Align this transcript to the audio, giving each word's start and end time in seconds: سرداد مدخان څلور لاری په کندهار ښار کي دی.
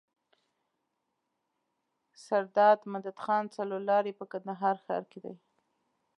سرداد 2.25 2.79
مدخان 2.91 3.43
څلور 3.55 3.81
لاری 3.89 4.11
په 4.19 4.25
کندهار 4.31 4.75
ښار 4.85 5.03
کي 5.11 5.19
دی. 5.23 5.33